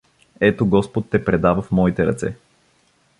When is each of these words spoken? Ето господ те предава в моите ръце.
Ето 0.39 0.65
господ 0.65 1.09
те 1.09 1.25
предава 1.25 1.61
в 1.61 1.71
моите 1.71 2.05
ръце. 2.05 2.35